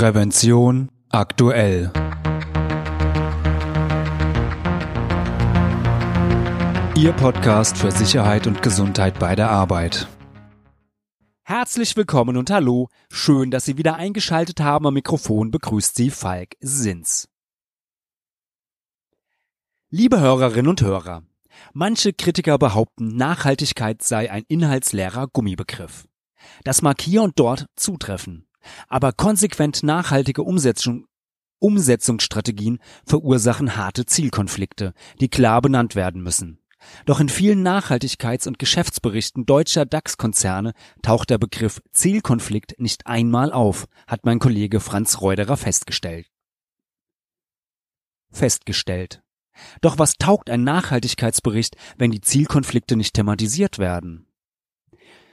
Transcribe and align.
Prävention 0.00 0.90
aktuell. 1.10 1.92
Ihr 6.96 7.12
Podcast 7.12 7.76
für 7.76 7.90
Sicherheit 7.90 8.46
und 8.46 8.62
Gesundheit 8.62 9.18
bei 9.18 9.36
der 9.36 9.50
Arbeit. 9.50 10.08
Herzlich 11.42 11.98
willkommen 11.98 12.38
und 12.38 12.48
hallo. 12.48 12.88
Schön, 13.10 13.50
dass 13.50 13.66
Sie 13.66 13.76
wieder 13.76 13.96
eingeschaltet 13.96 14.60
haben. 14.60 14.86
Am 14.86 14.94
Mikrofon 14.94 15.50
begrüßt 15.50 15.94
Sie 15.94 16.08
Falk 16.08 16.56
Sins. 16.60 17.28
Liebe 19.90 20.18
Hörerinnen 20.18 20.70
und 20.70 20.80
Hörer, 20.80 21.24
manche 21.74 22.14
Kritiker 22.14 22.56
behaupten, 22.56 23.16
Nachhaltigkeit 23.16 24.00
sei 24.00 24.30
ein 24.30 24.44
inhaltsleerer 24.48 25.26
Gummibegriff. 25.26 26.08
Das 26.64 26.80
mag 26.80 27.02
hier 27.02 27.22
und 27.22 27.38
dort 27.38 27.66
zutreffen. 27.76 28.46
Aber 28.88 29.12
konsequent 29.12 29.82
nachhaltige 29.82 30.42
Umsetzung, 30.42 31.06
Umsetzungsstrategien 31.58 32.78
verursachen 33.04 33.76
harte 33.76 34.06
Zielkonflikte, 34.06 34.94
die 35.20 35.28
klar 35.28 35.60
benannt 35.60 35.94
werden 35.94 36.22
müssen. 36.22 36.58
Doch 37.04 37.20
in 37.20 37.28
vielen 37.28 37.66
Nachhaltigkeits- 37.66 38.48
und 38.48 38.58
Geschäftsberichten 38.58 39.44
deutscher 39.44 39.84
DAX-Konzerne 39.84 40.72
taucht 41.02 41.28
der 41.28 41.38
Begriff 41.38 41.82
Zielkonflikt 41.92 42.78
nicht 42.78 43.06
einmal 43.06 43.52
auf, 43.52 43.86
hat 44.06 44.24
mein 44.24 44.38
Kollege 44.38 44.80
Franz 44.80 45.20
Reuderer 45.20 45.58
festgestellt. 45.58 46.26
Festgestellt. 48.30 49.22
Doch 49.82 49.98
was 49.98 50.14
taugt 50.14 50.48
ein 50.48 50.64
Nachhaltigkeitsbericht, 50.64 51.76
wenn 51.98 52.10
die 52.10 52.22
Zielkonflikte 52.22 52.96
nicht 52.96 53.14
thematisiert 53.14 53.78
werden? 53.78 54.29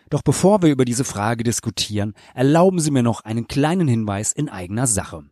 Doch 0.09 0.21
bevor 0.21 0.61
wir 0.61 0.69
über 0.69 0.85
diese 0.85 1.03
Frage 1.03 1.43
diskutieren, 1.43 2.13
erlauben 2.33 2.79
Sie 2.79 2.91
mir 2.91 3.03
noch 3.03 3.21
einen 3.21 3.47
kleinen 3.47 3.87
Hinweis 3.87 4.31
in 4.31 4.49
eigener 4.49 4.87
Sache. 4.87 5.23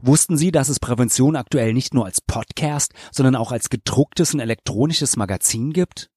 Wussten 0.00 0.36
Sie, 0.36 0.52
dass 0.52 0.68
es 0.68 0.78
Prävention 0.78 1.36
aktuell 1.36 1.72
nicht 1.72 1.94
nur 1.94 2.04
als 2.04 2.20
Podcast, 2.20 2.92
sondern 3.10 3.34
auch 3.34 3.50
als 3.50 3.70
gedrucktes 3.70 4.34
und 4.34 4.40
elektronisches 4.40 5.16
Magazin 5.16 5.72
gibt? 5.72 6.10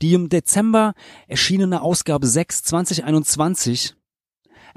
Die 0.00 0.14
im 0.14 0.30
Dezember 0.30 0.94
erschienene 1.26 1.82
Ausgabe 1.82 2.26
6 2.26 2.62
2021 2.62 3.97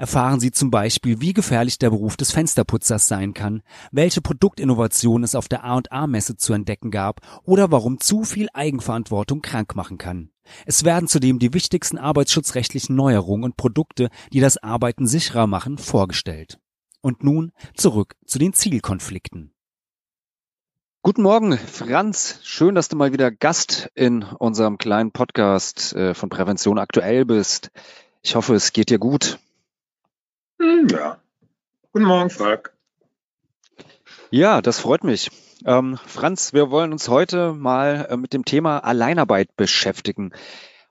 erfahren 0.02 0.40
Sie 0.40 0.50
zum 0.50 0.72
Beispiel, 0.72 1.20
wie 1.20 1.32
gefährlich 1.32 1.78
der 1.78 1.90
Beruf 1.90 2.16
des 2.16 2.32
Fensterputzers 2.32 3.06
sein 3.06 3.34
kann, 3.34 3.62
welche 3.92 4.20
Produktinnovationen 4.20 5.22
es 5.22 5.36
auf 5.36 5.46
der 5.46 5.62
A&A-Messe 5.62 6.36
zu 6.36 6.54
entdecken 6.54 6.90
gab 6.90 7.20
oder 7.44 7.70
warum 7.70 8.00
zu 8.00 8.24
viel 8.24 8.48
Eigenverantwortung 8.52 9.42
krank 9.42 9.76
machen 9.76 9.98
kann. 9.98 10.30
Es 10.66 10.82
werden 10.82 11.06
zudem 11.06 11.38
die 11.38 11.54
wichtigsten 11.54 11.98
arbeitsschutzrechtlichen 11.98 12.96
Neuerungen 12.96 13.44
und 13.44 13.56
Produkte, 13.56 14.08
die 14.32 14.40
das 14.40 14.60
Arbeiten 14.60 15.06
sicherer 15.06 15.46
machen, 15.46 15.78
vorgestellt. 15.78 16.58
Und 17.00 17.22
nun 17.22 17.52
zurück 17.76 18.16
zu 18.26 18.40
den 18.40 18.54
Zielkonflikten. 18.54 19.54
Guten 21.02 21.22
Morgen, 21.22 21.56
Franz. 21.56 22.40
Schön, 22.42 22.74
dass 22.74 22.88
du 22.88 22.96
mal 22.96 23.12
wieder 23.12 23.30
Gast 23.30 23.88
in 23.94 24.24
unserem 24.24 24.78
kleinen 24.78 25.12
Podcast 25.12 25.94
äh, 25.94 26.14
von 26.14 26.28
Prävention 26.28 26.80
aktuell 26.80 27.24
bist. 27.24 27.70
Ich 28.20 28.34
hoffe, 28.34 28.56
es 28.56 28.72
geht 28.72 28.90
dir 28.90 28.98
gut. 28.98 29.38
Hm, 30.62 30.86
ja. 30.92 31.18
Guten 31.92 32.06
Morgen, 32.06 32.30
Falk. 32.30 32.72
Ja, 34.30 34.62
das 34.62 34.78
freut 34.78 35.02
mich. 35.02 35.28
Ähm, 35.66 35.98
Franz, 36.06 36.52
wir 36.52 36.70
wollen 36.70 36.92
uns 36.92 37.08
heute 37.08 37.52
mal 37.52 38.06
äh, 38.08 38.16
mit 38.16 38.32
dem 38.32 38.44
Thema 38.44 38.78
Alleinarbeit 38.78 39.56
beschäftigen. 39.56 40.32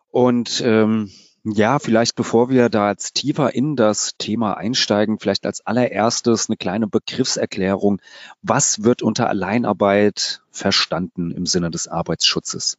Und 0.10 0.62
ähm, 0.66 1.10
ja, 1.46 1.80
vielleicht 1.80 2.18
bevor 2.18 2.50
wir 2.50 2.68
da 2.68 2.90
jetzt 2.90 3.16
tiefer 3.16 3.56
in 3.56 3.78
das 3.78 4.18
Thema 4.18 4.58
einsteigen, 4.58 5.20
vielleicht 5.20 5.46
als 5.46 5.66
allererstes 5.66 6.50
eine 6.50 6.58
kleine 6.58 6.88
Begriffserklärung. 6.88 8.02
Was 8.42 8.84
wird 8.84 9.02
unter 9.02 9.30
Alleinarbeit 9.30 10.42
verstanden 10.52 11.32
im 11.32 11.46
Sinne 11.46 11.72
des 11.72 11.88
Arbeitsschutzes? 11.88 12.78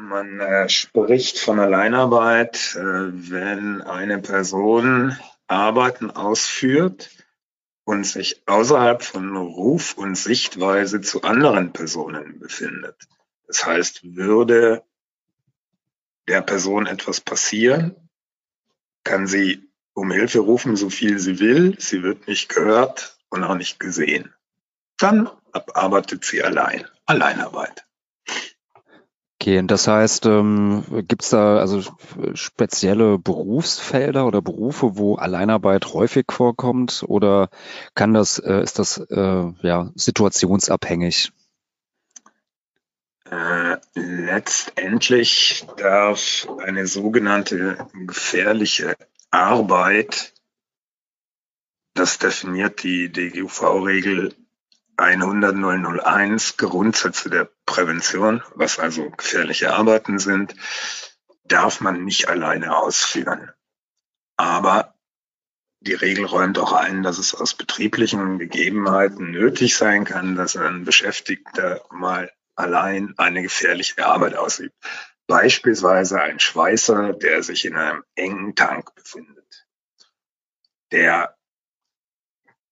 Man 0.00 0.38
äh, 0.38 0.68
spricht 0.68 1.40
von 1.40 1.58
Alleinarbeit, 1.58 2.76
äh, 2.76 2.80
wenn 2.80 3.82
eine 3.82 4.20
Person 4.20 5.18
Arbeiten 5.48 6.12
ausführt 6.12 7.10
und 7.82 8.04
sich 8.04 8.44
außerhalb 8.46 9.02
von 9.02 9.36
Ruf 9.36 9.94
und 9.94 10.14
Sichtweise 10.14 11.00
zu 11.00 11.22
anderen 11.22 11.72
Personen 11.72 12.38
befindet. 12.38 12.94
Das 13.48 13.66
heißt, 13.66 14.14
würde 14.14 14.84
der 16.28 16.42
Person 16.42 16.86
etwas 16.86 17.20
passieren, 17.20 17.96
kann 19.02 19.26
sie 19.26 19.68
um 19.94 20.12
Hilfe 20.12 20.38
rufen, 20.38 20.76
so 20.76 20.90
viel 20.90 21.18
sie 21.18 21.40
will, 21.40 21.74
sie 21.80 22.04
wird 22.04 22.28
nicht 22.28 22.48
gehört 22.48 23.18
und 23.30 23.42
auch 23.42 23.56
nicht 23.56 23.80
gesehen. 23.80 24.32
Dann 24.96 25.28
arbeitet 25.52 26.24
sie 26.24 26.40
allein, 26.40 26.86
Alleinarbeit. 27.04 27.87
Okay, 29.40 29.60
und 29.60 29.70
das 29.70 29.86
heißt, 29.86 30.26
ähm, 30.26 30.84
gibt 31.06 31.22
es 31.22 31.30
da 31.30 31.58
also 31.58 31.80
spezielle 32.34 33.18
Berufsfelder 33.18 34.26
oder 34.26 34.42
Berufe, 34.42 34.96
wo 34.96 35.14
Alleinarbeit 35.14 35.92
häufig 35.94 36.26
vorkommt 36.32 37.04
oder 37.06 37.48
kann 37.94 38.14
das, 38.14 38.40
äh, 38.40 38.60
ist 38.64 38.80
das 38.80 38.98
äh, 38.98 39.52
ja 39.62 39.92
situationsabhängig? 39.94 41.30
Äh, 43.30 43.76
letztendlich 43.94 45.68
darf 45.76 46.48
eine 46.58 46.88
sogenannte 46.88 47.86
gefährliche 47.94 48.96
Arbeit, 49.30 50.34
das 51.94 52.18
definiert 52.18 52.82
die 52.82 53.12
DGUV-Regel 53.12 54.34
100.001 54.98 56.56
Grundsätze 56.56 57.30
der 57.30 57.48
Prävention, 57.66 58.42
was 58.54 58.78
also 58.78 59.10
gefährliche 59.10 59.72
Arbeiten 59.72 60.18
sind, 60.18 60.54
darf 61.44 61.80
man 61.80 62.04
nicht 62.04 62.28
alleine 62.28 62.76
ausführen. 62.76 63.50
Aber 64.36 64.94
die 65.80 65.94
Regel 65.94 66.24
räumt 66.24 66.58
auch 66.58 66.72
ein, 66.72 67.02
dass 67.02 67.18
es 67.18 67.34
aus 67.34 67.54
betrieblichen 67.54 68.38
Gegebenheiten 68.38 69.30
nötig 69.30 69.76
sein 69.76 70.04
kann, 70.04 70.34
dass 70.34 70.56
ein 70.56 70.84
Beschäftigter 70.84 71.84
mal 71.90 72.30
allein 72.56 73.14
eine 73.16 73.42
gefährliche 73.42 74.04
Arbeit 74.04 74.34
ausübt. 74.34 74.74
Beispielsweise 75.28 76.20
ein 76.20 76.40
Schweißer, 76.40 77.12
der 77.12 77.42
sich 77.44 77.64
in 77.64 77.76
einem 77.76 78.02
engen 78.16 78.56
Tank 78.56 78.94
befindet. 78.96 79.66
Der 80.90 81.37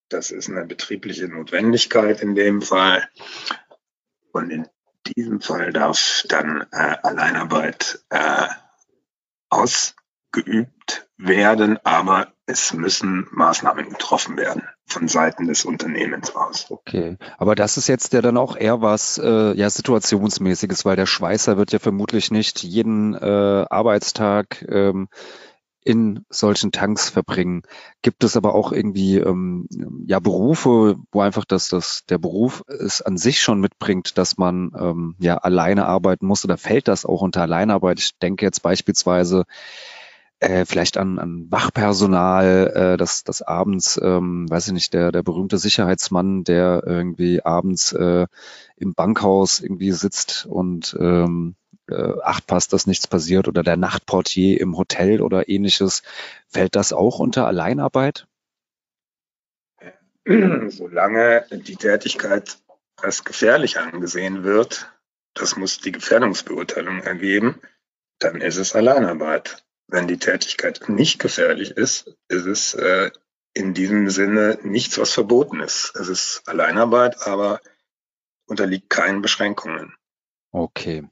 das 0.08 0.30
ist 0.30 0.48
eine 0.48 0.64
betriebliche 0.64 1.28
Notwendigkeit 1.28 2.20
in 2.22 2.34
dem 2.34 2.62
Fall. 2.62 3.08
Und 4.32 4.50
in 4.50 4.66
diesem 5.06 5.40
Fall 5.40 5.72
darf 5.72 6.24
dann 6.28 6.66
äh, 6.72 6.96
Alleinarbeit 7.02 8.00
äh, 8.10 8.46
ausgeübt 9.48 11.08
werden, 11.16 11.78
aber 11.84 12.32
es 12.46 12.72
müssen 12.72 13.26
Maßnahmen 13.32 13.88
getroffen 13.88 14.36
werden 14.36 14.62
von 14.86 15.08
Seiten 15.08 15.46
des 15.46 15.64
Unternehmens 15.64 16.34
aus. 16.36 16.66
Okay, 16.70 17.16
aber 17.38 17.54
das 17.54 17.76
ist 17.76 17.88
jetzt 17.88 18.12
ja 18.12 18.22
dann 18.22 18.36
auch 18.36 18.56
eher 18.56 18.82
was 18.82 19.18
äh, 19.18 19.52
ja 19.54 19.68
situationsmäßiges, 19.68 20.84
weil 20.84 20.96
der 20.96 21.06
Schweißer 21.06 21.56
wird 21.56 21.72
ja 21.72 21.78
vermutlich 21.78 22.30
nicht 22.30 22.62
jeden 22.62 23.14
äh, 23.14 23.66
Arbeitstag 23.68 24.64
ähm, 24.68 25.08
in 25.86 26.24
solchen 26.30 26.72
Tanks 26.72 27.08
verbringen. 27.08 27.62
Gibt 28.02 28.24
es 28.24 28.36
aber 28.36 28.56
auch 28.56 28.72
irgendwie 28.72 29.18
ähm, 29.18 29.68
ja 30.04 30.18
Berufe, 30.18 30.96
wo 31.12 31.20
einfach 31.20 31.44
das, 31.44 31.68
das 31.68 32.04
der 32.08 32.18
Beruf 32.18 32.64
es 32.66 33.02
an 33.02 33.16
sich 33.16 33.40
schon 33.40 33.60
mitbringt, 33.60 34.18
dass 34.18 34.36
man 34.36 34.72
ähm, 34.76 35.14
ja 35.20 35.36
alleine 35.36 35.86
arbeiten 35.86 36.26
muss 36.26 36.44
oder 36.44 36.56
fällt 36.56 36.88
das 36.88 37.06
auch 37.06 37.22
unter 37.22 37.42
Alleinarbeit? 37.42 38.00
Ich 38.00 38.18
denke 38.18 38.44
jetzt 38.44 38.64
beispielsweise 38.64 39.44
äh, 40.40 40.64
vielleicht 40.64 40.98
an, 40.98 41.20
an 41.20 41.46
Wachpersonal, 41.50 42.72
äh, 42.74 42.96
das, 42.96 43.22
das 43.22 43.42
abends, 43.42 43.98
ähm, 44.02 44.50
weiß 44.50 44.66
ich 44.66 44.72
nicht, 44.72 44.92
der, 44.92 45.12
der 45.12 45.22
berühmte 45.22 45.56
Sicherheitsmann, 45.56 46.42
der 46.42 46.82
irgendwie 46.84 47.44
abends 47.44 47.92
äh, 47.92 48.26
im 48.76 48.94
Bankhaus 48.94 49.60
irgendwie 49.60 49.92
sitzt 49.92 50.46
und 50.46 50.96
ähm, 50.98 51.54
äh, 51.88 52.20
acht 52.22 52.46
passt, 52.46 52.72
dass 52.72 52.86
nichts 52.86 53.06
passiert 53.06 53.48
oder 53.48 53.62
der 53.62 53.76
Nachtportier 53.76 54.60
im 54.60 54.76
Hotel 54.76 55.20
oder 55.20 55.48
ähnliches. 55.48 56.02
Fällt 56.48 56.76
das 56.76 56.92
auch 56.92 57.18
unter 57.18 57.46
Alleinarbeit? 57.46 58.26
Solange 60.68 61.46
die 61.50 61.76
Tätigkeit 61.76 62.58
als 62.96 63.24
gefährlich 63.24 63.78
angesehen 63.78 64.42
wird, 64.42 64.90
das 65.34 65.56
muss 65.56 65.78
die 65.80 65.92
Gefährdungsbeurteilung 65.92 67.02
ergeben, 67.02 67.60
dann 68.18 68.40
ist 68.40 68.56
es 68.56 68.74
Alleinarbeit. 68.74 69.64
Wenn 69.88 70.08
die 70.08 70.18
Tätigkeit 70.18 70.88
nicht 70.88 71.20
gefährlich 71.20 71.70
ist, 71.72 72.16
ist 72.28 72.46
es 72.46 72.74
äh, 72.74 73.10
in 73.54 73.72
diesem 73.72 74.10
Sinne 74.10 74.58
nichts, 74.62 74.98
was 74.98 75.12
verboten 75.12 75.60
ist. 75.60 75.94
Es 75.94 76.08
ist 76.08 76.42
Alleinarbeit, 76.46 77.26
aber 77.26 77.60
unterliegt 78.46 78.90
keinen 78.90 79.22
Beschränkungen. 79.22 79.94
Okay. 80.50 81.04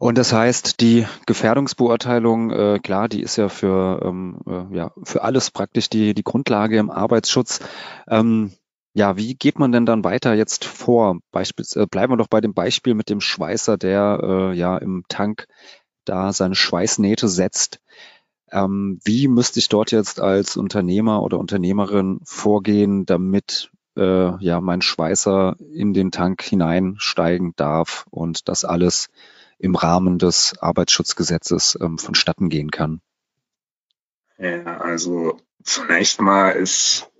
Und 0.00 0.16
das 0.16 0.32
heißt, 0.32 0.80
die 0.80 1.06
Gefährdungsbeurteilung, 1.26 2.50
äh, 2.50 2.78
klar, 2.82 3.06
die 3.06 3.20
ist 3.20 3.36
ja 3.36 3.50
für, 3.50 4.00
ähm, 4.02 4.38
äh, 4.46 4.74
ja, 4.74 4.92
für 5.02 5.22
alles 5.22 5.50
praktisch 5.50 5.90
die, 5.90 6.14
die 6.14 6.22
Grundlage 6.24 6.78
im 6.78 6.88
Arbeitsschutz. 6.88 7.60
Ähm, 8.08 8.50
ja, 8.94 9.18
wie 9.18 9.34
geht 9.34 9.58
man 9.58 9.72
denn 9.72 9.84
dann 9.84 10.02
weiter 10.02 10.32
jetzt 10.32 10.64
vor? 10.64 11.18
Beispiels, 11.32 11.76
äh, 11.76 11.84
bleiben 11.86 12.14
wir 12.14 12.16
doch 12.16 12.28
bei 12.28 12.40
dem 12.40 12.54
Beispiel 12.54 12.94
mit 12.94 13.10
dem 13.10 13.20
Schweißer, 13.20 13.76
der 13.76 14.20
äh, 14.22 14.56
ja 14.56 14.78
im 14.78 15.04
Tank 15.08 15.48
da 16.06 16.32
seine 16.32 16.54
Schweißnähte 16.54 17.28
setzt. 17.28 17.78
Ähm, 18.50 19.00
wie 19.04 19.28
müsste 19.28 19.60
ich 19.60 19.68
dort 19.68 19.92
jetzt 19.92 20.18
als 20.18 20.56
Unternehmer 20.56 21.22
oder 21.22 21.38
Unternehmerin 21.38 22.20
vorgehen, 22.24 23.04
damit 23.04 23.70
äh, 23.98 24.42
ja 24.42 24.62
mein 24.62 24.80
Schweißer 24.80 25.56
in 25.74 25.92
den 25.92 26.10
Tank 26.10 26.40
hineinsteigen 26.40 27.52
darf 27.56 28.06
und 28.08 28.48
das 28.48 28.64
alles 28.64 29.10
im 29.60 29.74
Rahmen 29.74 30.18
des 30.18 30.58
Arbeitsschutzgesetzes 30.58 31.78
ähm, 31.80 31.98
vonstatten 31.98 32.48
gehen 32.48 32.70
kann? 32.70 33.00
Ja, 34.38 34.78
also 34.78 35.38
zunächst 35.62 36.20
mal 36.20 36.50
ist 36.50 37.10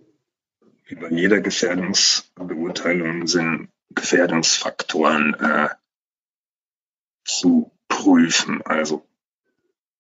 über 0.87 1.13
jeder 1.13 1.41
Gefährdungsbeurteilung 1.41 3.27
sind 3.27 3.69
Gefährdungsfaktoren 3.91 5.35
äh, 5.35 5.69
zu 7.25 7.71
prüfen. 7.89 8.63
Also 8.63 9.07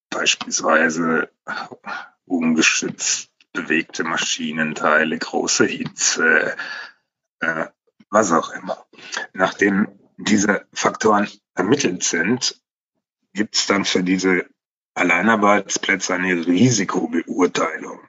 beispielsweise 0.08 1.30
ungeschützt 2.24 3.30
bewegte 3.52 4.04
Maschinenteile, 4.04 5.18
große 5.18 5.66
Hitze, 5.66 6.56
äh, 7.40 7.66
was 8.08 8.32
auch 8.32 8.50
immer. 8.50 8.86
Nachdem 9.32 9.88
diese 10.16 10.66
Faktoren 10.72 11.28
ermittelt 11.60 12.02
sind, 12.02 12.58
gibt 13.34 13.54
es 13.54 13.66
dann 13.66 13.84
für 13.84 14.02
diese 14.02 14.46
Alleinarbeitsplätze 14.94 16.14
eine 16.14 16.46
Risikobeurteilung. 16.46 18.00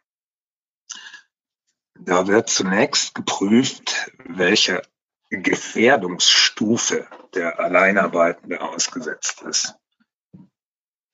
Da 1.99 2.27
wird 2.27 2.49
zunächst 2.49 3.13
geprüft, 3.13 4.11
welche 4.25 4.81
Gefährdungsstufe 5.29 7.07
der 7.35 7.59
Alleinarbeitende 7.59 8.61
ausgesetzt 8.61 9.41
ist. 9.43 9.75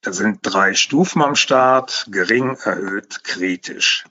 Da 0.02 0.14
sind 0.14 0.40
drei 0.44 0.76
Stufen 0.76 1.24
am 1.24 1.36
Start, 1.36 2.08
gering, 2.12 2.56
erhöht, 2.64 3.24
kritisch. 3.24 4.06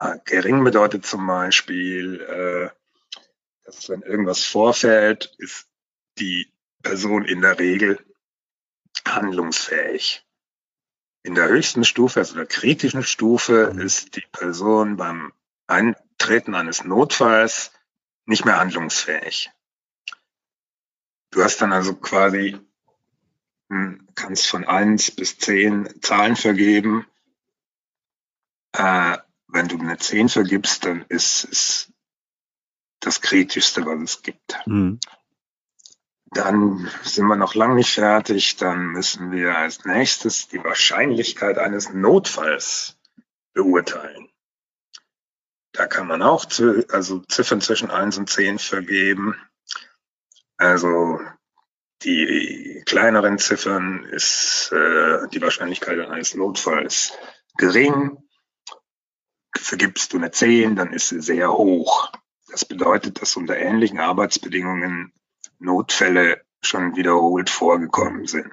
Äh, 0.00 0.18
gering 0.24 0.64
bedeutet 0.64 1.04
zum 1.04 1.26
Beispiel, 1.26 2.20
äh, 2.22 2.70
dass 3.64 3.88
wenn 3.90 4.02
irgendwas 4.02 4.44
vorfällt, 4.44 5.34
ist 5.38 5.68
die 6.18 6.52
Person 6.82 7.24
in 7.24 7.40
der 7.40 7.58
Regel 7.58 8.04
handlungsfähig. 9.06 10.26
In 11.22 11.34
der 11.34 11.48
höchsten 11.48 11.84
Stufe, 11.84 12.20
also 12.20 12.34
der 12.34 12.46
kritischen 12.46 13.02
Stufe, 13.02 13.72
mhm. 13.72 13.80
ist 13.80 14.16
die 14.16 14.24
Person 14.32 14.96
beim 14.96 15.32
Eintreten 15.66 16.54
eines 16.54 16.84
Notfalls 16.84 17.72
nicht 18.24 18.44
mehr 18.44 18.58
handlungsfähig. 18.58 19.50
Du 21.30 21.44
hast 21.44 21.60
dann 21.60 21.72
also 21.72 21.94
quasi, 21.94 22.58
hm, 23.68 24.08
kannst 24.14 24.48
von 24.48 24.64
eins 24.64 25.10
bis 25.10 25.38
zehn 25.38 25.88
Zahlen 26.02 26.36
vergeben. 26.36 27.06
Äh, 28.72 29.18
wenn 29.46 29.68
du 29.68 29.78
eine 29.78 29.98
zehn 29.98 30.28
vergibst, 30.28 30.84
dann 30.84 31.04
ist 31.08 31.44
es 31.44 31.92
das 33.00 33.20
Kritischste, 33.20 33.84
was 33.86 34.00
es 34.00 34.22
gibt. 34.22 34.58
Mhm. 34.66 35.00
Dann 36.32 36.88
sind 37.02 37.26
wir 37.26 37.36
noch 37.36 37.54
lange 37.54 37.74
nicht 37.74 37.94
fertig. 37.94 38.56
Dann 38.56 38.88
müssen 38.88 39.32
wir 39.32 39.56
als 39.56 39.84
nächstes 39.84 40.48
die 40.48 40.62
Wahrscheinlichkeit 40.62 41.58
eines 41.58 41.92
Notfalls 41.92 42.98
beurteilen. 43.52 44.28
Da 45.72 45.86
kann 45.86 46.06
man 46.06 46.22
auch 46.22 46.44
zu, 46.44 46.84
also 46.90 47.20
Ziffern 47.20 47.60
zwischen 47.60 47.90
eins 47.90 48.18
und 48.18 48.28
zehn 48.28 48.58
vergeben. 48.58 49.34
Also 50.56 51.20
die 52.02 52.82
kleineren 52.86 53.38
Ziffern 53.38 54.04
ist 54.04 54.72
äh, 54.72 55.28
die 55.28 55.42
Wahrscheinlichkeit 55.42 55.98
eines 55.98 56.34
Notfalls 56.34 57.12
gering. 57.56 58.18
Vergibst 59.56 60.12
du 60.12 60.18
eine 60.18 60.30
10, 60.30 60.76
dann 60.76 60.92
ist 60.92 61.08
sie 61.08 61.20
sehr 61.20 61.52
hoch. 61.52 62.10
Das 62.48 62.64
bedeutet, 62.64 63.20
dass 63.20 63.36
unter 63.36 63.56
ähnlichen 63.56 63.98
Arbeitsbedingungen 64.00 65.12
Notfälle 65.60 66.40
schon 66.62 66.96
wiederholt 66.96 67.50
vorgekommen 67.50 68.26
sind. 68.26 68.50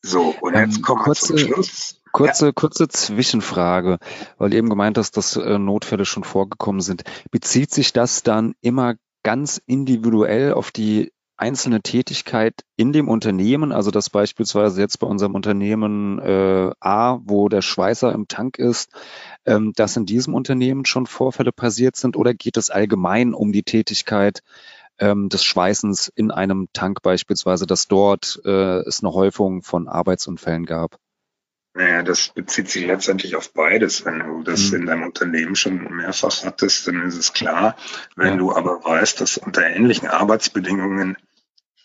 So, 0.00 0.34
und 0.40 0.54
jetzt 0.54 0.76
ähm, 0.76 0.82
kommen 0.82 1.06
wir 1.06 1.14
zum 1.14 1.38
Schluss. 1.38 2.00
Kurze, 2.12 2.46
ja. 2.46 2.52
kurze 2.52 2.88
Zwischenfrage, 2.88 3.98
weil 4.38 4.50
du 4.50 4.56
eben 4.56 4.70
gemeint 4.70 4.96
hast, 4.96 5.16
dass 5.16 5.36
äh, 5.36 5.58
Notfälle 5.58 6.04
schon 6.04 6.24
vorgekommen 6.24 6.80
sind. 6.80 7.04
Bezieht 7.30 7.70
sich 7.70 7.92
das 7.92 8.22
dann 8.22 8.54
immer 8.60 8.94
ganz 9.22 9.60
individuell 9.66 10.54
auf 10.54 10.70
die 10.70 11.12
einzelne 11.36 11.80
Tätigkeit 11.82 12.64
in 12.76 12.92
dem 12.92 13.08
Unternehmen, 13.08 13.70
also 13.70 13.90
dass 13.90 14.10
beispielsweise 14.10 14.80
jetzt 14.80 14.98
bei 14.98 15.06
unserem 15.06 15.34
Unternehmen 15.34 16.18
äh, 16.18 16.70
A, 16.80 17.20
wo 17.22 17.48
der 17.48 17.62
Schweißer 17.62 18.12
im 18.12 18.26
Tank 18.26 18.58
ist, 18.58 18.90
ähm, 19.46 19.72
dass 19.76 19.96
in 19.96 20.04
diesem 20.04 20.34
Unternehmen 20.34 20.84
schon 20.84 21.06
Vorfälle 21.06 21.52
passiert 21.52 21.94
sind 21.94 22.16
oder 22.16 22.34
geht 22.34 22.56
es 22.56 22.70
allgemein 22.70 23.34
um 23.34 23.52
die 23.52 23.62
Tätigkeit 23.62 24.42
ähm, 24.98 25.28
des 25.28 25.44
Schweißens 25.44 26.08
in 26.14 26.30
einem 26.30 26.68
Tank 26.72 27.02
beispielsweise, 27.02 27.66
dass 27.66 27.88
dort 27.88 28.40
äh, 28.44 28.80
es 28.80 29.02
eine 29.02 29.12
Häufung 29.12 29.62
von 29.62 29.88
Arbeitsunfällen 29.88 30.66
gab? 30.66 30.98
Naja, 31.74 32.02
das 32.02 32.30
bezieht 32.30 32.68
sich 32.68 32.86
letztendlich 32.86 33.36
auf 33.36 33.52
beides. 33.52 34.04
Wenn 34.04 34.18
du 34.18 34.42
das 34.42 34.70
mhm. 34.70 34.80
in 34.80 34.86
deinem 34.86 35.02
Unternehmen 35.04 35.54
schon 35.54 35.76
mehrfach 35.94 36.44
hattest, 36.44 36.88
dann 36.88 37.02
ist 37.02 37.16
es 37.16 37.32
klar. 37.32 37.76
Wenn 38.16 38.32
ja. 38.32 38.36
du 38.36 38.52
aber 38.52 38.84
weißt, 38.84 39.20
dass 39.20 39.36
unter 39.36 39.64
ähnlichen 39.64 40.08
Arbeitsbedingungen 40.08 41.16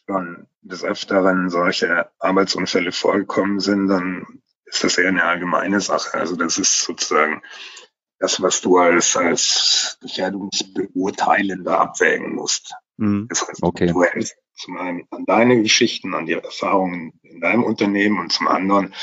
schon 0.08 0.48
des 0.62 0.84
Öfteren 0.84 1.50
solche 1.50 2.10
Arbeitsunfälle 2.20 2.92
vorgekommen 2.92 3.60
sind, 3.60 3.88
dann 3.88 4.42
ist 4.66 4.84
das 4.84 4.98
eher 4.98 5.10
eine 5.10 5.24
allgemeine 5.24 5.80
Sache. 5.80 6.16
Also 6.16 6.36
das 6.36 6.58
ist 6.58 6.82
sozusagen 6.82 7.44
das, 8.18 8.42
was 8.42 8.62
du 8.62 8.78
als, 8.78 9.16
als 9.16 9.98
Gefährdungsbeurteilender 10.02 11.80
abwägen 11.80 12.34
musst. 12.34 12.74
Mhm. 13.04 13.28
Das 13.28 13.46
heißt, 13.46 13.62
okay. 13.64 13.88
du 13.88 14.02
hältst 14.04 14.38
zum 14.56 14.78
einen 14.78 15.06
an 15.10 15.26
deine 15.26 15.62
Geschichten, 15.62 16.14
an 16.14 16.26
die 16.26 16.34
Erfahrungen 16.34 17.20
in 17.24 17.42
deinem 17.42 17.64
Unternehmen 17.66 18.18
und 18.20 18.32
zum 18.32 18.48
anderen 18.48 18.94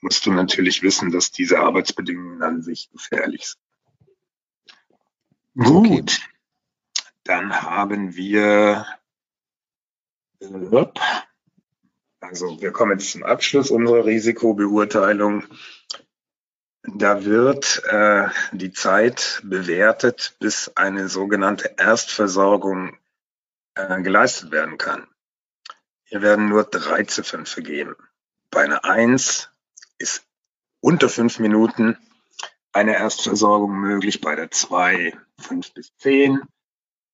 musst 0.00 0.24
du 0.24 0.32
natürlich 0.32 0.82
wissen, 0.82 1.10
dass 1.10 1.32
diese 1.32 1.58
Arbeitsbedingungen 1.58 2.42
an 2.42 2.62
sich 2.62 2.90
gefährlich 2.90 3.48
sind. 5.54 5.66
Gut, 5.66 6.00
okay. 6.00 6.04
dann 7.24 7.60
haben 7.60 8.16
wir, 8.16 8.86
also 12.20 12.58
wir 12.58 12.72
kommen 12.72 12.92
jetzt 12.92 13.10
zum 13.10 13.22
Abschluss 13.22 13.70
unserer 13.70 14.06
Risikobeurteilung. 14.06 15.44
Da 16.84 17.26
wird 17.26 17.82
äh, 17.84 18.28
die 18.52 18.72
Zeit 18.72 19.42
bewertet, 19.44 20.36
bis 20.40 20.72
eine 20.74 21.08
sogenannte 21.08 21.74
Erstversorgung 21.76 22.96
äh, 23.74 24.02
geleistet 24.02 24.50
werden 24.50 24.78
kann. 24.78 25.06
Hier 26.04 26.22
werden 26.22 26.48
nur 26.48 26.64
drei 26.64 27.04
Ziffern 27.04 27.46
vergeben. 27.46 27.96
Bei 28.50 28.64
einer 28.64 28.84
Eins 28.84 29.50
ist 29.98 30.26
unter 30.80 31.08
fünf 31.08 31.38
Minuten 31.38 31.96
eine 32.72 32.94
Erstversorgung 32.96 33.72
möglich, 33.78 34.20
bei 34.20 34.34
der 34.34 34.50
zwei 34.50 35.16
fünf 35.38 35.72
bis 35.72 35.96
zehn 35.96 36.42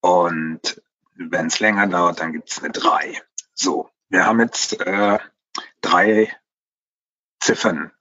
und 0.00 0.82
wenn 1.14 1.46
es 1.46 1.60
länger 1.60 1.86
dauert, 1.88 2.20
dann 2.20 2.32
gibt 2.32 2.50
es 2.50 2.58
eine 2.58 2.70
drei. 2.70 3.20
So, 3.54 3.90
wir 4.08 4.24
haben 4.24 4.40
jetzt 4.40 4.80
äh, 4.80 5.18
drei 5.80 6.32
Ziffern 7.40 7.92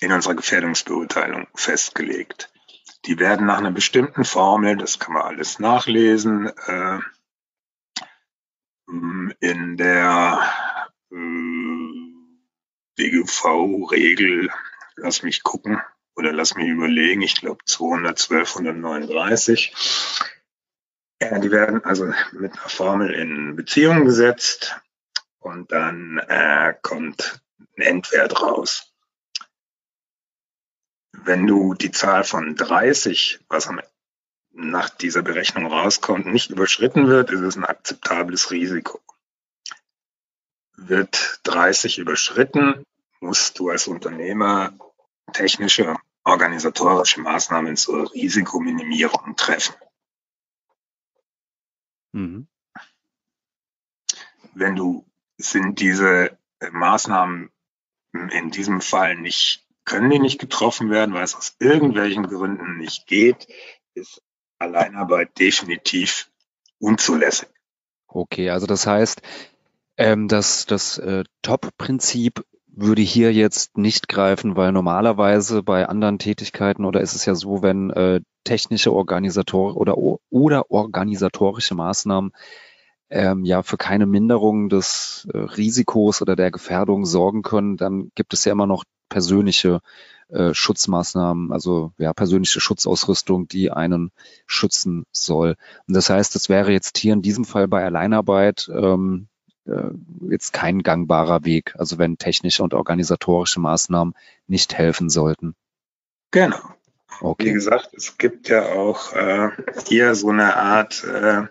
in 0.00 0.12
unserer 0.12 0.34
Gefährdungsbeurteilung 0.34 1.46
festgelegt. 1.54 2.52
Die 3.06 3.18
werden 3.18 3.46
nach 3.46 3.58
einer 3.58 3.70
bestimmten 3.70 4.24
Formel, 4.24 4.76
das 4.76 4.98
kann 4.98 5.14
man 5.14 5.22
alles 5.22 5.58
nachlesen, 5.58 6.48
äh, 6.48 6.98
in 8.86 9.76
der 9.76 10.40
äh, 11.10 12.14
DGV-Regel, 12.98 14.50
lass 14.96 15.22
mich 15.22 15.42
gucken 15.42 15.80
oder 16.16 16.32
lass 16.32 16.54
mich 16.54 16.68
überlegen, 16.68 17.22
ich 17.22 17.36
glaube 17.36 17.64
212, 17.64 18.56
139. 18.56 19.72
Ja, 21.20 21.38
die 21.38 21.50
werden 21.50 21.84
also 21.84 22.12
mit 22.32 22.52
einer 22.52 22.68
Formel 22.68 23.14
in 23.14 23.56
Beziehung 23.56 24.04
gesetzt 24.04 24.80
und 25.38 25.72
dann 25.72 26.18
äh, 26.18 26.74
kommt 26.82 27.40
ein 27.76 27.82
Endwert 27.82 28.40
raus. 28.40 28.92
Wenn 31.12 31.46
du 31.46 31.74
die 31.74 31.90
Zahl 31.90 32.24
von 32.24 32.56
30, 32.56 33.40
was 33.48 33.68
am 33.68 33.80
nach 34.54 34.88
dieser 34.88 35.22
Berechnung 35.22 35.66
rauskommt, 35.66 36.26
nicht 36.26 36.50
überschritten 36.50 37.08
wird, 37.08 37.30
ist 37.30 37.40
es 37.40 37.56
ein 37.56 37.64
akzeptables 37.64 38.50
Risiko. 38.50 39.00
wird 40.76 41.40
30 41.44 41.98
überschritten, 41.98 42.84
musst 43.20 43.58
du 43.58 43.70
als 43.70 43.86
Unternehmer 43.86 44.76
technische, 45.32 45.96
organisatorische 46.24 47.20
Maßnahmen 47.20 47.76
zur 47.76 48.12
Risikominimierung 48.12 49.36
treffen. 49.36 49.74
Mhm. 52.12 52.48
Wenn 54.54 54.76
du 54.76 55.06
sind 55.36 55.80
diese 55.80 56.38
Maßnahmen 56.60 57.50
in 58.12 58.50
diesem 58.50 58.80
Fall 58.80 59.16
nicht, 59.16 59.66
können 59.84 60.10
die 60.10 60.18
nicht 60.18 60.40
getroffen 60.40 60.90
werden, 60.90 61.14
weil 61.14 61.24
es 61.24 61.34
aus 61.34 61.56
irgendwelchen 61.58 62.26
Gründen 62.28 62.78
nicht 62.78 63.06
geht, 63.06 63.48
ist 63.94 64.22
Alleinarbeit 64.64 65.38
definitiv 65.38 66.30
unzulässig. 66.78 67.48
Okay, 68.08 68.50
also 68.50 68.66
das 68.66 68.86
heißt, 68.86 69.22
ähm, 69.96 70.28
dass 70.28 70.66
das 70.66 70.98
äh, 70.98 71.24
Top-Prinzip 71.42 72.44
würde 72.76 73.02
hier 73.02 73.32
jetzt 73.32 73.78
nicht 73.78 74.08
greifen, 74.08 74.56
weil 74.56 74.72
normalerweise 74.72 75.62
bei 75.62 75.86
anderen 75.88 76.18
Tätigkeiten 76.18 76.84
oder 76.84 77.00
ist 77.00 77.14
es 77.14 77.24
ja 77.24 77.34
so, 77.34 77.62
wenn 77.62 77.90
äh, 77.90 78.20
technische 78.42 78.92
Organisator 78.92 79.76
oder 79.76 79.96
oder 79.96 80.70
organisatorische 80.70 81.74
Maßnahmen 81.74 82.32
ähm, 83.10 83.44
ja 83.44 83.62
für 83.62 83.76
keine 83.76 84.06
Minderung 84.06 84.68
des 84.68 85.28
äh, 85.32 85.38
Risikos 85.38 86.20
oder 86.20 86.34
der 86.34 86.50
Gefährdung 86.50 87.04
sorgen 87.04 87.42
können, 87.42 87.76
dann 87.76 88.10
gibt 88.16 88.34
es 88.34 88.44
ja 88.44 88.52
immer 88.52 88.66
noch 88.66 88.84
persönliche 89.08 89.80
äh, 90.28 90.54
Schutzmaßnahmen, 90.54 91.52
also 91.52 91.92
ja 91.98 92.12
persönliche 92.12 92.60
Schutzausrüstung, 92.60 93.46
die 93.46 93.70
einen 93.70 94.10
schützen 94.46 95.04
soll. 95.12 95.56
Und 95.86 95.94
das 95.94 96.10
heißt, 96.10 96.34
es 96.36 96.48
wäre 96.48 96.72
jetzt 96.72 96.98
hier 96.98 97.12
in 97.12 97.22
diesem 97.22 97.44
Fall 97.44 97.68
bei 97.68 97.84
Alleinarbeit 97.84 98.70
ähm, 98.72 99.28
äh, 99.66 99.90
jetzt 100.30 100.52
kein 100.52 100.82
gangbarer 100.82 101.44
Weg, 101.44 101.74
also 101.78 101.98
wenn 101.98 102.18
technische 102.18 102.62
und 102.62 102.74
organisatorische 102.74 103.60
Maßnahmen 103.60 104.14
nicht 104.46 104.74
helfen 104.74 105.08
sollten. 105.10 105.54
Genau. 106.30 106.60
Okay. 107.20 107.46
Wie 107.46 107.52
gesagt, 107.52 107.90
es 107.94 108.18
gibt 108.18 108.48
ja 108.48 108.72
auch 108.72 109.12
äh, 109.12 109.50
hier 109.86 110.14
so 110.14 110.30
eine 110.30 110.56
Art, 110.56 111.04
äh, 111.04 111.44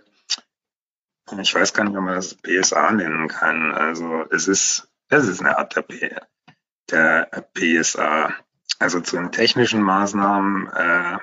ich 1.42 1.56
weiß 1.56 1.74
gar 1.74 1.86
nicht, 1.86 1.96
ob 1.96 2.04
man 2.04 2.16
das 2.16 2.36
PSA 2.36 2.92
nennen 2.92 3.28
kann. 3.30 3.72
Also 3.72 4.26
es 4.30 4.48
ist, 4.48 4.90
es 5.10 5.28
ist 5.28 5.40
eine 5.40 5.58
Art 5.58 5.76
der, 5.76 5.84
P, 5.84 6.16
der 6.90 7.30
PSA. 7.54 8.34
Also 8.80 9.02
zu 9.02 9.18
den 9.18 9.32
technischen 9.32 9.82
Maßnahmen 9.82 10.68
äh, 10.68 11.18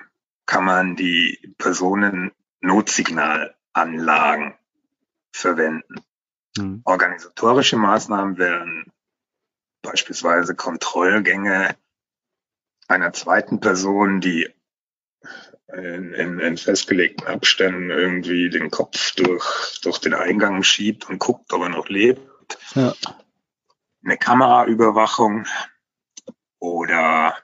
kann 0.47 0.65
man 0.65 0.95
die 0.97 1.55
Personennotssignalanlagen 1.59 4.55
verwenden. 5.33 5.95
Mhm. 6.57 6.83
Organisatorische 6.85 7.77
Maßnahmen 7.77 8.39
wären 8.39 8.87
beispielsweise 9.83 10.55
Kontrollgänge 10.55 11.77
einer 12.89 13.13
zweiten 13.13 13.61
Person, 13.61 14.21
die 14.21 14.49
in, 15.73 16.13
in, 16.13 16.41
in 16.41 16.57
festgelegten 16.57 17.27
Abständen 17.27 17.91
irgendwie 17.91 18.51
den 18.51 18.71
Kopf 18.71 19.15
durch, 19.15 19.81
durch 19.83 19.99
den 19.99 20.15
Eingang 20.15 20.63
schiebt 20.63 21.09
und 21.09 21.19
guckt, 21.19 21.53
ob 21.53 21.63
er 21.63 21.69
noch 21.69 21.89
lebt. 21.89 22.21
Ja. 22.75 22.95
Eine 24.05 24.17
Kameraüberwachung 24.17 25.47
oder 26.59 27.37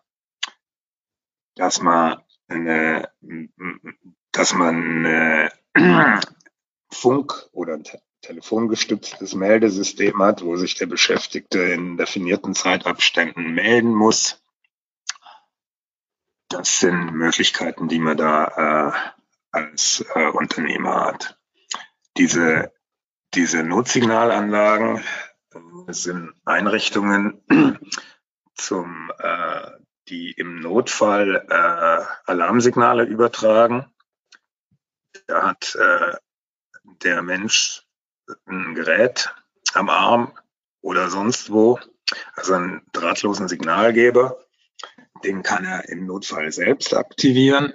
dass 1.54 1.80
man 1.80 2.22
eine, 2.48 3.10
dass 4.32 4.54
man 4.54 5.06
eine 5.06 5.50
Funk- 6.90 7.48
oder 7.52 7.78
telefongestütztes 8.22 9.34
Meldesystem 9.34 10.20
hat, 10.22 10.42
wo 10.42 10.56
sich 10.56 10.74
der 10.74 10.86
Beschäftigte 10.86 11.60
in 11.60 11.96
definierten 11.96 12.54
Zeitabständen 12.54 13.54
melden 13.54 13.94
muss. 13.94 14.42
Das 16.48 16.80
sind 16.80 17.12
Möglichkeiten, 17.12 17.88
die 17.88 17.98
man 17.98 18.16
da 18.16 18.92
äh, 18.92 19.16
als 19.50 20.04
äh, 20.14 20.28
Unternehmer 20.28 21.06
hat. 21.06 21.38
Diese, 22.16 22.72
diese 23.34 23.62
Notsignalanlagen 23.62 25.04
sind 25.88 26.34
Einrichtungen 26.44 27.42
zum, 28.54 29.12
äh, 29.18 29.70
die 30.08 30.32
im 30.32 30.60
Notfall 30.60 31.46
äh, 31.48 32.30
Alarmsignale 32.30 33.04
übertragen. 33.04 33.86
Da 35.26 35.48
hat 35.48 35.74
äh, 35.74 36.16
der 37.02 37.22
Mensch 37.22 37.82
ein 38.46 38.74
Gerät 38.74 39.34
am 39.74 39.88
Arm 39.88 40.32
oder 40.80 41.10
sonst 41.10 41.50
wo, 41.50 41.78
also 42.34 42.54
einen 42.54 42.82
drahtlosen 42.92 43.48
Signalgeber. 43.48 44.38
Den 45.24 45.42
kann 45.42 45.64
er 45.64 45.88
im 45.88 46.06
Notfall 46.06 46.52
selbst 46.52 46.94
aktivieren 46.94 47.72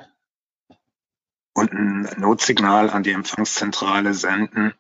und 1.54 1.74
ein 1.74 2.10
Notsignal 2.18 2.90
an 2.90 3.04
die 3.04 3.12
Empfangszentrale 3.12 4.14
senden. 4.14 4.74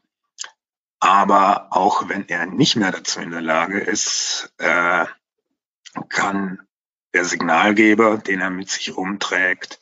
Aber 1.01 1.67
auch 1.71 2.09
wenn 2.09 2.29
er 2.29 2.45
nicht 2.45 2.75
mehr 2.75 2.91
dazu 2.91 3.19
in 3.19 3.31
der 3.31 3.41
Lage 3.41 3.79
ist, 3.79 4.53
äh, 4.59 5.05
kann 6.09 6.59
der 7.13 7.25
Signalgeber, 7.25 8.19
den 8.19 8.39
er 8.39 8.51
mit 8.51 8.69
sich 8.69 8.95
rumträgt, 8.95 9.81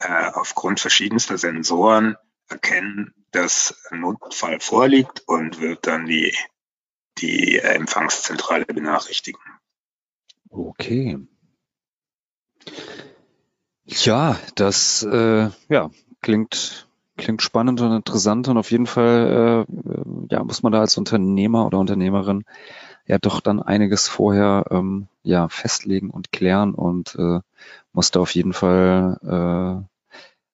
äh, 0.00 0.30
aufgrund 0.32 0.80
verschiedenster 0.80 1.38
Sensoren 1.38 2.16
erkennen, 2.48 3.14
dass 3.30 3.86
ein 3.90 4.00
Notfall 4.00 4.58
vorliegt 4.58 5.22
und 5.26 5.60
wird 5.60 5.86
dann 5.86 6.06
die, 6.06 6.36
die 7.18 7.58
Empfangszentrale 7.60 8.66
benachrichtigen. 8.66 9.40
Okay. 10.50 11.18
Ja, 13.84 14.40
das 14.56 15.04
äh, 15.04 15.50
ja, 15.68 15.90
klingt, 16.20 16.88
klingt 17.16 17.42
spannend 17.42 17.80
und 17.80 17.92
interessant 17.92 18.48
und 18.48 18.56
auf 18.56 18.70
jeden 18.70 18.86
Fall 18.86 19.66
äh, 19.68 20.34
ja, 20.34 20.42
muss 20.44 20.62
man 20.62 20.72
da 20.72 20.80
als 20.80 20.96
Unternehmer 20.96 21.66
oder 21.66 21.78
Unternehmerin 21.78 22.44
ja 23.06 23.18
doch 23.18 23.40
dann 23.40 23.60
einiges 23.60 24.08
vorher 24.08 24.66
ähm, 24.70 25.08
ja, 25.22 25.48
festlegen 25.48 26.10
und 26.10 26.32
klären 26.32 26.74
und 26.74 27.14
äh, 27.16 27.40
muss 27.92 28.10
da 28.10 28.20
auf 28.20 28.30
jeden 28.34 28.52
Fall 28.52 29.18
äh, 29.22 29.28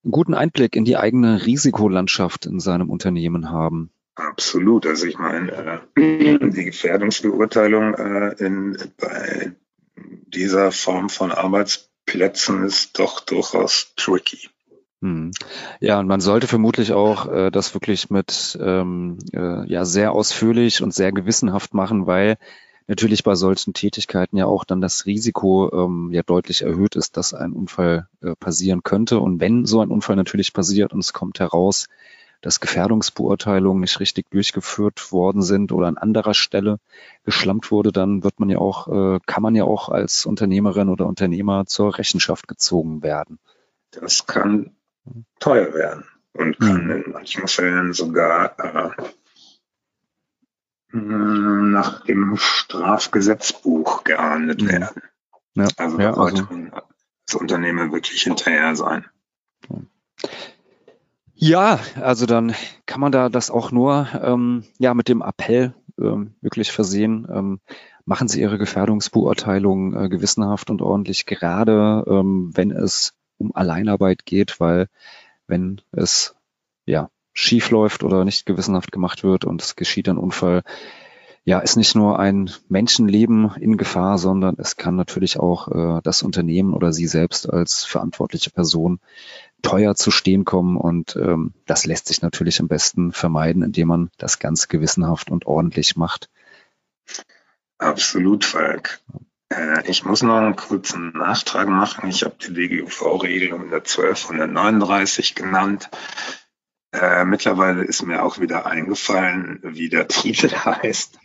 einen 0.04 0.12
guten 0.12 0.34
Einblick 0.34 0.76
in 0.76 0.84
die 0.84 0.96
eigene 0.96 1.44
Risikolandschaft 1.44 2.46
in 2.46 2.60
seinem 2.60 2.90
Unternehmen 2.90 3.50
haben. 3.50 3.90
Absolut. 4.14 4.86
Also 4.86 5.06
ich 5.06 5.18
meine, 5.18 5.82
äh, 5.96 6.38
die 6.50 6.64
Gefährdungsbeurteilung 6.64 7.94
äh, 7.94 8.34
in, 8.38 8.76
bei 8.96 9.52
dieser 9.94 10.72
Form 10.72 11.08
von 11.08 11.30
Arbeitsplätzen 11.30 12.64
ist 12.64 12.98
doch 12.98 13.20
durchaus 13.20 13.92
tricky. 13.96 14.48
Hm. 15.00 15.30
Ja, 15.80 16.00
und 16.00 16.08
man 16.08 16.20
sollte 16.20 16.48
vermutlich 16.48 16.92
auch 16.92 17.26
äh, 17.28 17.50
das 17.50 17.72
wirklich 17.74 18.10
mit 18.10 18.58
ähm, 18.60 19.18
äh, 19.32 19.64
ja 19.70 19.84
sehr 19.84 20.12
ausführlich 20.12 20.82
und 20.82 20.92
sehr 20.92 21.12
gewissenhaft 21.12 21.72
machen, 21.72 22.06
weil 22.06 22.36
natürlich 22.88 23.22
bei 23.22 23.36
solchen 23.36 23.74
Tätigkeiten 23.74 24.36
ja 24.36 24.46
auch 24.46 24.64
dann 24.64 24.80
das 24.80 25.06
Risiko 25.06 25.70
ähm, 25.72 26.10
ja 26.10 26.22
deutlich 26.22 26.62
erhöht 26.62 26.96
ist, 26.96 27.16
dass 27.16 27.32
ein 27.32 27.52
Unfall 27.52 28.08
äh, 28.22 28.34
passieren 28.34 28.82
könnte. 28.82 29.20
Und 29.20 29.38
wenn 29.40 29.66
so 29.66 29.80
ein 29.80 29.90
Unfall 29.90 30.16
natürlich 30.16 30.52
passiert 30.52 30.92
und 30.92 31.00
es 31.00 31.12
kommt 31.12 31.38
heraus, 31.38 31.86
dass 32.40 32.60
Gefährdungsbeurteilungen 32.60 33.80
nicht 33.80 34.00
richtig 34.00 34.30
durchgeführt 34.30 35.12
worden 35.12 35.42
sind 35.42 35.70
oder 35.72 35.88
an 35.88 35.98
anderer 35.98 36.34
Stelle 36.34 36.78
geschlampt 37.24 37.70
wurde, 37.70 37.92
dann 37.92 38.24
wird 38.24 38.40
man 38.40 38.48
ja 38.48 38.58
auch, 38.58 38.88
äh, 38.88 39.20
kann 39.26 39.42
man 39.42 39.54
ja 39.54 39.64
auch 39.64 39.90
als 39.90 40.26
Unternehmerin 40.26 40.88
oder 40.88 41.06
Unternehmer 41.06 41.66
zur 41.66 41.98
Rechenschaft 41.98 42.48
gezogen 42.48 43.02
werden. 43.02 43.38
Das 43.90 44.26
kann 44.26 44.70
teuer 45.40 45.72
werden 45.74 46.04
und 46.32 46.58
kann 46.58 46.84
mhm. 46.84 46.90
in 46.90 47.12
manchen 47.12 47.48
Fällen 47.48 47.92
sogar 47.92 48.58
äh, 48.58 48.90
hm, 50.90 51.70
nach 51.70 52.04
dem 52.04 52.36
Strafgesetzbuch 52.36 54.04
geahndet 54.04 54.62
mhm. 54.62 54.68
werden. 54.68 55.02
Ja, 55.54 55.68
also 55.76 55.98
da 55.98 56.14
sollte 56.14 56.40
also. 56.48 56.70
als 56.72 57.34
Unternehmen 57.34 57.92
wirklich 57.92 58.22
hinterher 58.22 58.74
sein. 58.76 59.06
Ja, 61.34 61.78
also 62.00 62.26
dann 62.26 62.54
kann 62.86 63.00
man 63.00 63.12
da 63.12 63.28
das 63.28 63.50
auch 63.50 63.70
nur 63.70 64.08
ähm, 64.20 64.64
ja 64.78 64.94
mit 64.94 65.08
dem 65.08 65.22
Appell 65.22 65.74
ähm, 66.00 66.34
wirklich 66.40 66.72
versehen. 66.72 67.28
Ähm, 67.30 67.60
machen 68.04 68.26
Sie 68.28 68.40
Ihre 68.40 68.58
Gefährdungsbeurteilung 68.58 69.94
äh, 69.94 70.08
gewissenhaft 70.08 70.70
und 70.70 70.82
ordentlich, 70.82 71.26
gerade 71.26 72.04
ähm, 72.08 72.50
wenn 72.54 72.70
es 72.70 73.14
um 73.38 73.54
Alleinarbeit 73.54 74.26
geht, 74.26 74.60
weil 74.60 74.88
wenn 75.46 75.80
es 75.92 76.34
ja 76.86 77.10
schief 77.32 77.70
läuft 77.70 78.02
oder 78.02 78.24
nicht 78.24 78.46
gewissenhaft 78.46 78.92
gemacht 78.92 79.24
wird 79.24 79.44
und 79.44 79.62
es 79.62 79.76
geschieht 79.76 80.08
ein 80.08 80.18
Unfall, 80.18 80.62
ja, 81.44 81.60
ist 81.60 81.76
nicht 81.76 81.94
nur 81.94 82.18
ein 82.18 82.50
Menschenleben 82.68 83.52
in 83.58 83.78
Gefahr, 83.78 84.18
sondern 84.18 84.56
es 84.58 84.76
kann 84.76 84.96
natürlich 84.96 85.38
auch 85.38 85.68
äh, 85.68 86.02
das 86.02 86.22
Unternehmen 86.22 86.74
oder 86.74 86.92
Sie 86.92 87.06
selbst 87.06 87.48
als 87.48 87.84
verantwortliche 87.84 88.50
Person 88.50 89.00
teuer 89.62 89.94
zu 89.94 90.10
stehen 90.10 90.44
kommen. 90.44 90.76
Und 90.76 91.16
ähm, 91.16 91.54
das 91.64 91.86
lässt 91.86 92.08
sich 92.08 92.20
natürlich 92.20 92.60
am 92.60 92.68
besten 92.68 93.12
vermeiden, 93.12 93.62
indem 93.62 93.88
man 93.88 94.10
das 94.18 94.40
ganz 94.40 94.68
gewissenhaft 94.68 95.30
und 95.30 95.46
ordentlich 95.46 95.96
macht. 95.96 96.28
Absolut, 97.78 98.44
Falk. 98.44 99.00
Äh, 99.50 99.88
ich 99.88 100.04
muss 100.04 100.22
noch 100.22 100.36
einen 100.36 100.56
kurzen 100.56 101.12
Nachtrag 101.12 101.68
machen. 101.68 102.08
Ich 102.08 102.22
habe 102.24 102.36
die 102.36 102.52
DGUV-Regel 102.52 103.52
112, 103.54 104.24
139 104.30 105.34
genannt. 105.34 105.90
Äh, 106.92 107.24
mittlerweile 107.24 107.84
ist 107.84 108.02
mir 108.02 108.22
auch 108.22 108.38
wieder 108.38 108.66
eingefallen, 108.66 109.60
wie 109.62 109.88
der 109.88 110.08
Titel 110.08 110.50
heißt. 110.64 111.18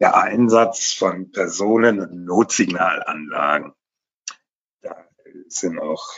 der 0.00 0.16
Einsatz 0.16 0.92
von 0.92 1.30
Personen- 1.30 2.00
und 2.00 2.24
Notsignalanlagen. 2.24 3.72
Da 4.82 4.96
sind 5.48 5.78
auch 5.78 6.08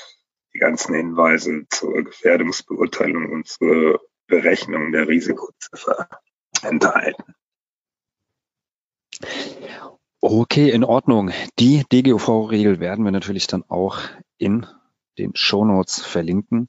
die 0.54 0.58
ganzen 0.58 0.94
Hinweise 0.94 1.66
zur 1.68 2.04
Gefährdungsbeurteilung 2.04 3.32
und 3.32 3.46
zur 3.46 4.00
Berechnung 4.26 4.92
der 4.92 5.08
Risikoziffer 5.08 6.08
enthalten. 6.62 7.27
Okay, 10.20 10.70
in 10.70 10.82
Ordnung. 10.82 11.30
Die 11.60 11.84
DGUV-Regel 11.92 12.80
werden 12.80 13.04
wir 13.04 13.12
natürlich 13.12 13.46
dann 13.46 13.62
auch 13.68 13.98
in 14.36 14.66
den 15.16 15.36
Shownotes 15.36 16.00
verlinken. 16.02 16.68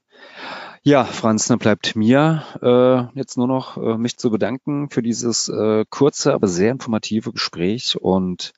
Ja, 0.84 1.04
Franz, 1.04 1.48
dann 1.48 1.58
bleibt 1.58 1.96
mir 1.96 2.44
äh, 2.62 3.18
jetzt 3.18 3.38
nur 3.38 3.48
noch 3.48 3.78
äh, 3.78 3.98
mich 3.98 4.18
zu 4.18 4.30
bedanken 4.30 4.92
für 4.92 5.02
dieses 5.02 5.50
äh, 5.50 5.84
kurze, 5.90 6.34
aber 6.36 6.48
sehr 6.48 6.72
informative 6.72 7.32
Gespräch. 7.32 8.00
Und 8.00 8.54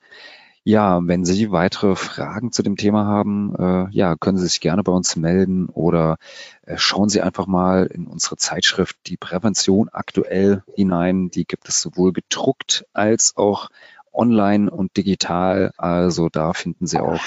ja, 0.65 0.99
wenn 1.07 1.23
Sie 1.23 1.51
weitere 1.51 1.95
Fragen 1.95 2.51
zu 2.51 2.61
dem 2.61 2.75
Thema 2.75 3.05
haben, 3.05 3.55
äh, 3.55 3.87
ja, 3.91 4.17
können 4.17 4.37
Sie 4.37 4.47
sich 4.47 4.59
gerne 4.59 4.83
bei 4.83 4.91
uns 4.91 5.15
melden 5.15 5.69
oder 5.69 6.17
äh, 6.63 6.77
schauen 6.77 7.07
Sie 7.07 7.21
einfach 7.21 7.47
mal 7.47 7.85
in 7.85 8.07
unsere 8.07 8.35
Zeitschrift 8.35 8.97
Die 9.07 9.17
Prävention 9.17 9.87
aktuell 9.87 10.63
hinein. 10.75 11.31
Die 11.31 11.45
gibt 11.45 11.69
es 11.69 11.81
sowohl 11.81 12.11
gedruckt 12.11 12.85
als 12.91 13.37
auch 13.37 13.69
online 14.13 14.69
und 14.69 14.95
digital. 14.97 15.73
Also 15.77 16.29
da 16.29 16.53
finden 16.53 16.87
Sie 16.87 16.99
auch 16.99 17.21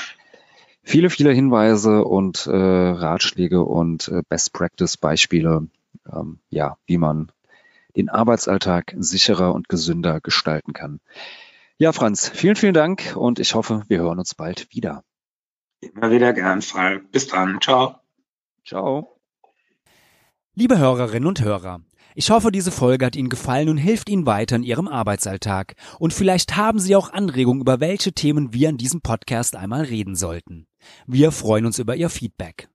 viele, 0.82 1.10
viele 1.10 1.32
Hinweise 1.32 2.04
und 2.04 2.46
äh, 2.46 2.50
Ratschläge 2.54 3.62
und 3.62 4.08
äh, 4.08 4.22
Best 4.28 4.52
Practice 4.52 4.96
Beispiele, 4.96 5.66
ähm, 6.12 6.38
ja, 6.50 6.76
wie 6.86 6.98
man 6.98 7.32
den 7.96 8.08
Arbeitsalltag 8.08 8.94
sicherer 8.98 9.54
und 9.54 9.68
gesünder 9.68 10.20
gestalten 10.20 10.72
kann. 10.72 11.00
Ja, 11.78 11.92
Franz, 11.92 12.28
vielen, 12.28 12.56
vielen 12.56 12.74
Dank 12.74 13.14
und 13.16 13.38
ich 13.38 13.54
hoffe, 13.54 13.82
wir 13.88 13.98
hören 13.98 14.18
uns 14.18 14.34
bald 14.34 14.68
wieder. 14.70 15.02
Immer 15.80 16.10
wieder 16.10 16.32
gern, 16.32 16.62
Fall. 16.62 17.00
Bis 17.00 17.26
dann. 17.26 17.60
Ciao. 17.60 17.96
Ciao. 18.64 19.20
Liebe 20.54 20.78
Hörerinnen 20.78 21.26
und 21.26 21.42
Hörer, 21.42 21.80
ich 22.16 22.30
hoffe, 22.30 22.52
diese 22.52 22.70
Folge 22.70 23.06
hat 23.06 23.16
Ihnen 23.16 23.28
gefallen 23.28 23.68
und 23.68 23.76
hilft 23.76 24.08
Ihnen 24.08 24.24
weiter 24.24 24.54
in 24.54 24.62
Ihrem 24.62 24.86
Arbeitsalltag. 24.86 25.74
Und 25.98 26.12
vielleicht 26.12 26.56
haben 26.56 26.78
Sie 26.78 26.94
auch 26.94 27.12
Anregungen, 27.12 27.60
über 27.60 27.80
welche 27.80 28.12
Themen 28.12 28.54
wir 28.54 28.68
in 28.68 28.78
diesem 28.78 29.00
Podcast 29.00 29.56
einmal 29.56 29.82
reden 29.82 30.14
sollten. 30.14 30.68
Wir 31.08 31.32
freuen 31.32 31.66
uns 31.66 31.80
über 31.80 31.96
Ihr 31.96 32.08
Feedback. 32.08 32.68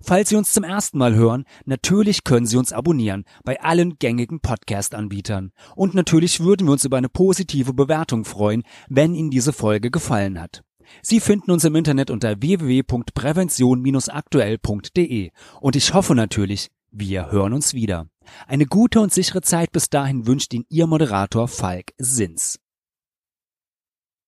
Falls 0.00 0.28
Sie 0.28 0.36
uns 0.36 0.52
zum 0.52 0.62
ersten 0.64 0.98
Mal 0.98 1.16
hören, 1.16 1.44
natürlich 1.64 2.22
können 2.22 2.46
Sie 2.46 2.56
uns 2.56 2.72
abonnieren 2.72 3.24
bei 3.44 3.60
allen 3.60 3.98
gängigen 3.98 4.38
Podcast-Anbietern. 4.40 5.50
Und 5.74 5.94
natürlich 5.94 6.38
würden 6.40 6.68
wir 6.68 6.72
uns 6.72 6.84
über 6.84 6.98
eine 6.98 7.08
positive 7.08 7.74
Bewertung 7.74 8.24
freuen, 8.24 8.62
wenn 8.88 9.14
Ihnen 9.14 9.30
diese 9.30 9.52
Folge 9.52 9.90
gefallen 9.90 10.40
hat. 10.40 10.62
Sie 11.02 11.18
finden 11.20 11.50
uns 11.50 11.64
im 11.64 11.74
Internet 11.74 12.10
unter 12.10 12.40
www.prävention-aktuell.de 12.40 15.30
und 15.60 15.76
ich 15.76 15.94
hoffe 15.94 16.14
natürlich, 16.14 16.68
wir 16.98 17.30
hören 17.30 17.52
uns 17.52 17.74
wieder. 17.74 18.06
Eine 18.46 18.66
gute 18.66 19.00
und 19.00 19.12
sichere 19.12 19.42
Zeit 19.42 19.72
bis 19.72 19.88
dahin 19.88 20.26
wünscht 20.26 20.52
Ihnen 20.52 20.66
Ihr 20.68 20.86
Moderator 20.86 21.48
Falk 21.48 21.92
Sins. 21.98 22.58